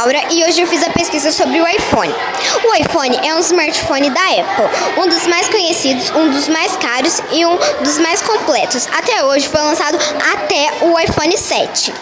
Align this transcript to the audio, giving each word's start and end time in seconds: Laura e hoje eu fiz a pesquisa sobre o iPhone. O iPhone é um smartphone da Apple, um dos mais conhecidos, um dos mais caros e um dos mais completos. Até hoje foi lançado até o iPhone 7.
Laura 0.00 0.22
e 0.30 0.42
hoje 0.44 0.62
eu 0.62 0.66
fiz 0.66 0.82
a 0.82 0.88
pesquisa 0.88 1.30
sobre 1.30 1.60
o 1.60 1.68
iPhone. 1.68 2.10
O 2.64 2.74
iPhone 2.74 3.18
é 3.22 3.34
um 3.34 3.40
smartphone 3.40 4.08
da 4.08 4.22
Apple, 4.22 4.98
um 4.98 5.06
dos 5.06 5.26
mais 5.26 5.46
conhecidos, 5.46 6.08
um 6.16 6.30
dos 6.30 6.48
mais 6.48 6.74
caros 6.78 7.20
e 7.30 7.44
um 7.44 7.58
dos 7.84 7.98
mais 7.98 8.22
completos. 8.22 8.88
Até 8.96 9.22
hoje 9.22 9.46
foi 9.46 9.60
lançado 9.60 9.98
até 10.32 10.86
o 10.86 10.98
iPhone 10.98 11.36
7. 11.36 11.92